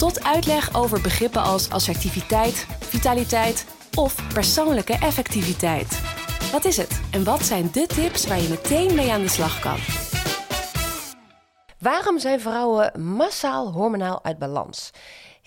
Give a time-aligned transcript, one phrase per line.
[0.00, 6.00] tot uitleg over begrippen als assertiviteit, vitaliteit of persoonlijke effectiviteit.
[6.52, 9.60] Wat is het en wat zijn de tips waar je meteen mee aan de slag
[9.60, 9.78] kan?
[11.78, 14.90] Waarom zijn vrouwen massaal hormonaal uit balans?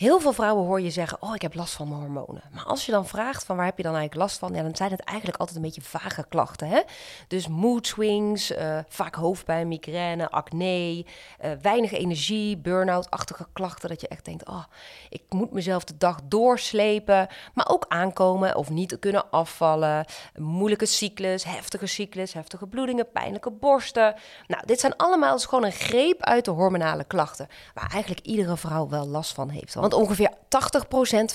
[0.03, 2.43] Heel veel vrouwen hoor je zeggen: Oh, ik heb last van mijn hormonen.
[2.51, 4.75] Maar als je dan vraagt van waar heb je dan eigenlijk last van, ja, dan
[4.75, 6.67] zijn het eigenlijk altijd een beetje vage klachten.
[6.67, 6.81] Hè?
[7.27, 11.05] Dus mood swings, uh, vaak hoofdpijn, migraine, acne,
[11.45, 13.89] uh, weinig energie, burn-out-achtige klachten.
[13.89, 14.63] Dat je echt denkt: Oh,
[15.09, 17.27] ik moet mezelf de dag doorslepen.
[17.53, 20.05] Maar ook aankomen of niet kunnen afvallen.
[20.37, 24.15] Moeilijke cyclus, heftige cyclus, heftige bloedingen, pijnlijke borsten.
[24.47, 27.47] Nou, dit zijn allemaal gewoon een greep uit de hormonale klachten.
[27.73, 29.73] Waar eigenlijk iedere vrouw wel last van heeft.
[29.73, 30.35] Want ongeveer 80%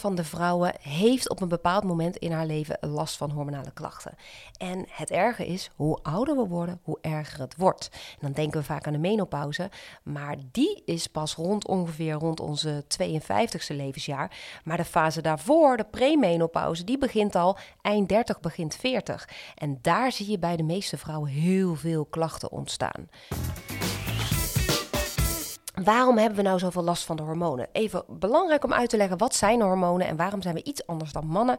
[0.01, 4.15] van de vrouwen heeft op een bepaald moment in haar leven last van hormonale klachten.
[4.57, 7.89] En het erge is, hoe ouder we worden, hoe erger het wordt.
[7.93, 9.71] En dan denken we vaak aan de menopauze,
[10.03, 14.37] maar die is pas rond ongeveer rond onze 52e levensjaar.
[14.65, 19.29] Maar de fase daarvoor, de premenopauze, die begint al eind 30, begint 40.
[19.55, 23.09] En daar zie je bij de meeste vrouwen heel veel klachten ontstaan.
[25.85, 27.69] Waarom hebben we nou zoveel last van de hormonen?
[27.73, 31.13] Even belangrijk om uit te leggen wat zijn hormonen en waarom zijn we iets anders
[31.13, 31.57] dan mannen.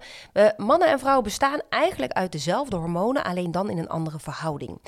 [0.57, 4.81] Mannen en vrouwen bestaan eigenlijk uit dezelfde hormonen, alleen dan in een andere verhouding.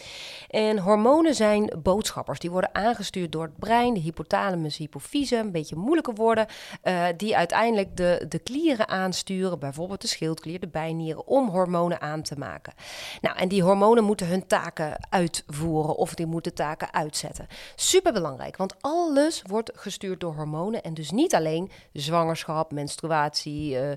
[0.49, 2.39] En hormonen zijn boodschappers.
[2.39, 6.45] Die worden aangestuurd door het brein, de hypothalamus, hypofyse, een beetje moeilijke woorden,
[6.83, 12.21] uh, die uiteindelijk de, de klieren aansturen, bijvoorbeeld de schildklier, de bijnieren, om hormonen aan
[12.21, 12.73] te maken.
[13.21, 17.47] Nou, en die hormonen moeten hun taken uitvoeren of die moeten taken uitzetten.
[17.75, 20.81] Super belangrijk, want alle wordt gestuurd door hormonen.
[20.81, 23.95] En dus niet alleen zwangerschap, menstruatie, uh, uh,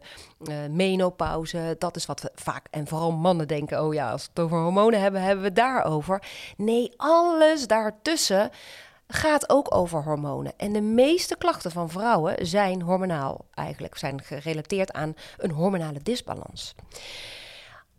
[0.71, 1.77] menopauze.
[1.79, 3.84] Dat is wat we vaak en vooral mannen denken.
[3.84, 6.23] Oh ja, als we het over hormonen hebben, hebben we het daarover.
[6.57, 8.51] Nee, alles daartussen
[9.09, 10.53] gaat ook over hormonen.
[10.57, 16.75] En de meeste klachten van vrouwen zijn hormonaal eigenlijk, zijn gerelateerd aan een hormonale disbalans.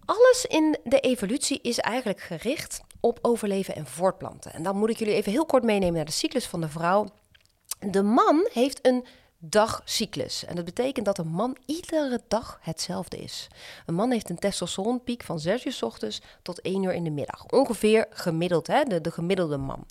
[0.05, 4.53] Alles in de evolutie is eigenlijk gericht op overleven en voortplanten.
[4.53, 7.05] En dan moet ik jullie even heel kort meenemen naar de cyclus van de vrouw.
[7.79, 9.05] De man heeft een
[9.37, 10.45] dagcyclus.
[10.45, 13.47] En dat betekent dat een man iedere dag hetzelfde is.
[13.85, 17.09] Een man heeft een testosteronpiek van 6 uur s ochtends tot 1 uur in de
[17.09, 17.45] middag.
[17.45, 18.83] Ongeveer gemiddeld, hè?
[18.83, 19.85] De, de gemiddelde man.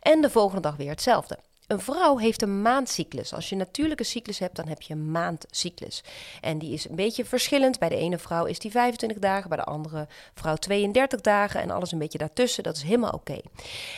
[0.00, 1.38] En de volgende dag weer hetzelfde.
[1.72, 3.34] Een vrouw heeft een maandcyclus.
[3.34, 6.04] Als je natuurlijke cyclus hebt, dan heb je een maandcyclus.
[6.40, 7.78] En die is een beetje verschillend.
[7.78, 11.70] Bij de ene vrouw is die 25 dagen, bij de andere vrouw 32 dagen en
[11.70, 12.62] alles een beetje daartussen.
[12.62, 13.40] Dat is helemaal oké.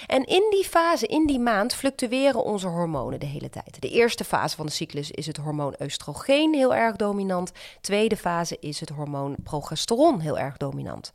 [0.07, 3.81] En in die fase, in die maand, fluctueren onze hormonen de hele tijd.
[3.81, 7.53] De eerste fase van de cyclus is het hormoon oestrogeen heel erg dominant.
[7.81, 11.13] Tweede fase is het hormoon progesteron heel erg dominant.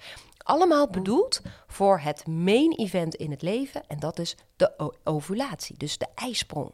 [0.49, 5.97] Allemaal bedoeld voor het main event in het leven en dat is de ovulatie, dus
[5.97, 6.71] de ijsprong.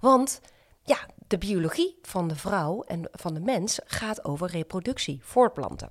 [0.00, 0.40] Want
[0.82, 5.90] ja, de biologie van de vrouw en van de mens gaat over reproductie, voortplanten.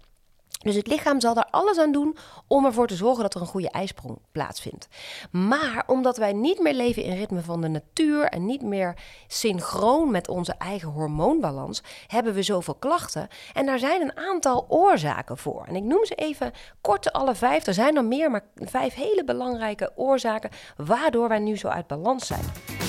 [0.63, 3.47] Dus het lichaam zal daar alles aan doen om ervoor te zorgen dat er een
[3.47, 4.88] goede ijsprong plaatsvindt.
[5.31, 8.96] Maar omdat wij niet meer leven in ritme van de natuur en niet meer
[9.28, 13.28] synchroon met onze eigen hormoonbalans, hebben we zoveel klachten.
[13.53, 15.66] En daar zijn een aantal oorzaken voor.
[15.68, 17.66] En ik noem ze even kort alle vijf.
[17.66, 22.28] Er zijn er meer, maar vijf hele belangrijke oorzaken waardoor wij nu zo uit balans
[22.28, 22.83] zijn.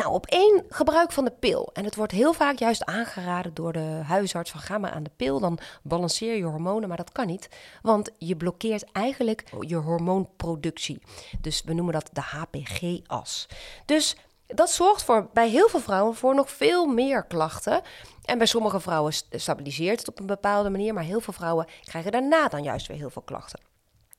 [0.00, 1.70] Nou, op één gebruik van de pil.
[1.72, 5.10] En het wordt heel vaak juist aangeraden door de huisarts van ga maar aan de
[5.16, 7.48] pil, dan balanceer je hormonen, maar dat kan niet,
[7.82, 11.02] want je blokkeert eigenlijk je hormoonproductie.
[11.40, 13.48] Dus we noemen dat de HPG-as.
[13.84, 14.16] Dus
[14.46, 17.82] dat zorgt voor, bij heel veel vrouwen voor nog veel meer klachten.
[18.24, 22.12] En bij sommige vrouwen stabiliseert het op een bepaalde manier, maar heel veel vrouwen krijgen
[22.12, 23.60] daarna dan juist weer heel veel klachten.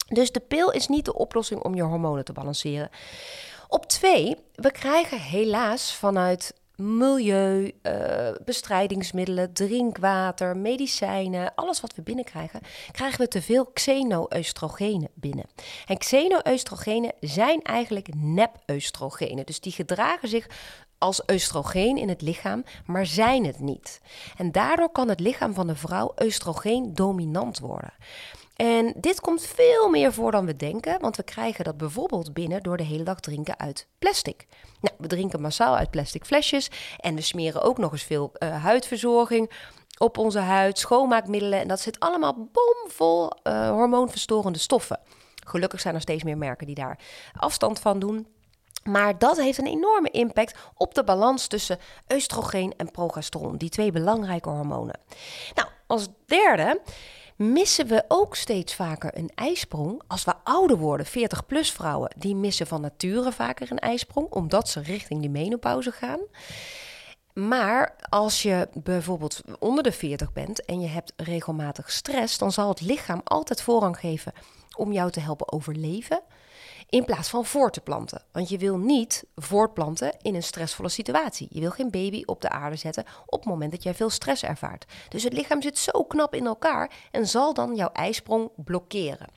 [0.08, 2.90] Dus de pil is niet de oplossing om je hormonen te balanceren.
[3.74, 12.62] Op twee, we krijgen helaas vanuit milieu, uh, bestrijdingsmiddelen, drinkwater, medicijnen, alles wat we binnenkrijgen,
[12.92, 15.46] krijgen we te veel xeno-oestrogenen binnen.
[15.86, 19.46] En xeno-oestrogenen zijn eigenlijk nep-oestrogenen.
[19.46, 20.48] Dus die gedragen zich
[20.98, 24.02] als oestrogeen in het lichaam, maar zijn het niet.
[24.38, 27.94] En daardoor kan het lichaam van de vrouw oestrogeen dominant worden.
[28.62, 32.64] En dit komt veel meer voor dan we denken, want we krijgen dat bijvoorbeeld binnen
[32.64, 34.46] door de hele dag drinken uit plastic.
[34.82, 38.64] Nou, we drinken massaal uit plastic flesjes en we smeren ook nog eens veel uh,
[38.64, 39.52] huidverzorging
[39.98, 45.00] op onze huid, schoonmaakmiddelen en dat zit allemaal bomvol uh, hormoonverstorende stoffen.
[45.46, 47.00] Gelukkig zijn er steeds meer merken die daar
[47.34, 48.28] afstand van doen.
[48.84, 51.80] Maar dat heeft een enorme impact op de balans tussen
[52.14, 55.00] oestrogeen en progesteron, die twee belangrijke hormonen.
[55.56, 56.82] Nou, als derde
[57.42, 60.02] missen we ook steeds vaker een ijsprong.
[60.08, 64.82] Als we ouder worden, 40-plus vrouwen, die missen van nature vaker een ijsprong, omdat ze
[64.82, 66.20] richting die menopauze gaan.
[67.34, 72.70] Maar als je bijvoorbeeld onder de 40 bent en je hebt regelmatig stress, dan zal
[72.70, 74.34] het lichaam altijd voorrang geven
[74.76, 76.22] om jou te helpen overleven
[76.92, 78.22] in plaats van voor te planten.
[78.32, 81.48] Want je wil niet voortplanten in een stressvolle situatie.
[81.50, 84.44] Je wil geen baby op de aarde zetten op het moment dat jij veel stress
[84.44, 84.86] ervaart.
[85.10, 89.28] Dus het lichaam zit zo knap in elkaar en zal dan jouw ijsprong blokkeren.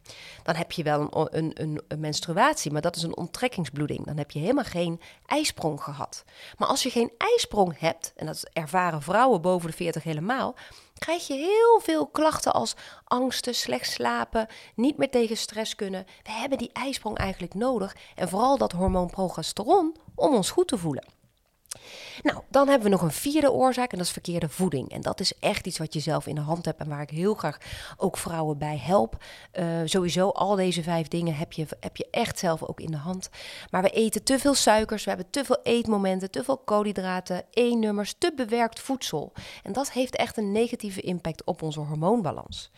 [0.42, 4.06] Dan heb je wel een, een, een, menstruatie, maar dat is een onttrekkingsbloeding.
[4.06, 6.24] Dan heb je helemaal geen ijsprong gehad.
[6.58, 10.54] Maar als je geen ijsprong hebt, en dat ervaren vrouwen boven de 40 helemaal,
[10.98, 12.74] krijg je heel veel klachten als
[13.04, 16.06] angsten, slecht slapen, niet meer tegen stress kunnen.
[16.22, 20.78] We hebben die ijsprong eigenlijk nodig en vooral dat hormoon progesteron om ons goed te
[20.78, 21.04] voelen.
[22.22, 24.90] Nou, dan hebben we nog een vierde oorzaak en dat is verkeerde voeding.
[24.90, 27.10] En dat is echt iets wat je zelf in de hand hebt en waar ik
[27.10, 27.58] heel graag
[27.96, 29.24] ook vrouwen bij help.
[29.52, 32.96] Uh, sowieso, al deze vijf dingen heb je, heb je echt zelf ook in de
[32.96, 33.28] hand.
[33.70, 38.14] Maar we eten te veel suikers, we hebben te veel eetmomenten, te veel koolhydraten, E-nummers,
[38.18, 39.32] te bewerkt voedsel.
[39.62, 42.70] En dat heeft echt een negatieve impact op onze hormoonbalans.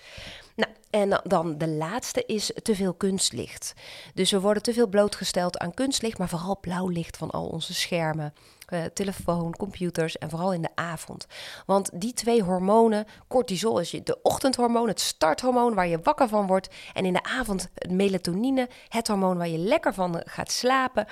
[0.57, 3.73] Nou, en dan de laatste is te veel kunstlicht.
[4.15, 7.75] Dus we worden te veel blootgesteld aan kunstlicht, maar vooral blauw licht van al onze
[7.75, 8.35] schermen,
[8.73, 11.27] uh, telefoon, computers en vooral in de avond.
[11.67, 16.69] Want die twee hormonen, cortisol is de ochtendhormoon, het starthormoon waar je wakker van wordt,
[16.95, 21.07] en in de avond het melatonine, het hormoon waar je lekker van gaat slapen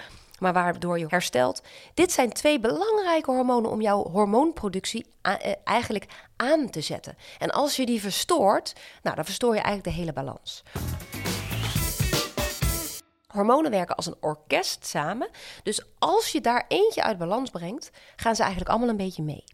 [0.44, 1.62] maar waardoor je herstelt.
[1.94, 6.06] Dit zijn twee belangrijke hormonen om jouw hormoonproductie eh, eigenlijk
[6.36, 7.16] aan te zetten.
[7.38, 10.62] En als je die verstoort, nou, dan verstoor je eigenlijk de hele balans.
[13.26, 15.28] Hormonen werken als een orkest samen.
[15.62, 19.44] Dus als je daar eentje uit balans brengt, gaan ze eigenlijk allemaal een beetje mee.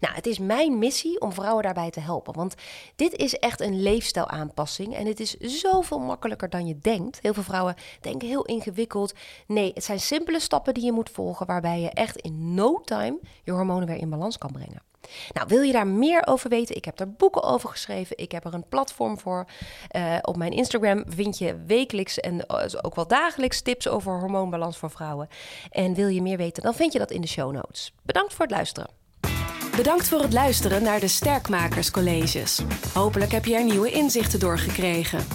[0.00, 2.34] Nou, het is mijn missie om vrouwen daarbij te helpen.
[2.34, 2.54] Want
[2.96, 4.94] dit is echt een leefstijlaanpassing.
[4.94, 7.18] En het is zoveel makkelijker dan je denkt.
[7.22, 9.12] Heel veel vrouwen denken heel ingewikkeld.
[9.46, 11.46] Nee, het zijn simpele stappen die je moet volgen.
[11.46, 14.82] Waarbij je echt in no time je hormonen weer in balans kan brengen.
[15.32, 16.76] Nou, wil je daar meer over weten?
[16.76, 18.18] Ik heb er boeken over geschreven.
[18.18, 19.46] Ik heb er een platform voor.
[19.96, 24.76] Uh, op mijn Instagram vind je wekelijks en eh, ook wel dagelijks tips over hormoonbalans
[24.76, 25.28] voor vrouwen.
[25.70, 27.92] En wil je meer weten, dan vind je dat in de show notes.
[28.02, 28.99] Bedankt voor het luisteren.
[29.80, 32.60] Bedankt voor het luisteren naar de Sterkmakerscolleges.
[32.94, 35.26] Hopelijk heb je er nieuwe inzichten door gekregen.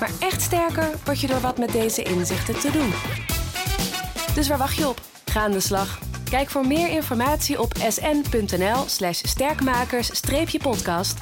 [0.00, 2.92] Maar echt sterker word je door wat met deze inzichten te doen.
[4.34, 5.00] Dus waar wacht je op?
[5.24, 5.98] Ga aan de slag.
[6.30, 11.18] Kijk voor meer informatie op sn.nl/slash sterkmakers-podcast.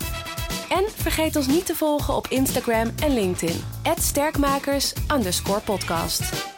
[0.68, 3.64] En vergeet ons niet te volgen op Instagram en LinkedIn.
[4.00, 6.51] @sterkmakers_podcast.